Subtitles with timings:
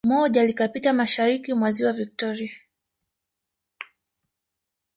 [0.09, 2.51] Moja likapita mashariki mwa Ziwa Victoria